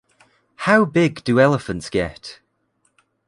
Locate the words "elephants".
1.39-1.91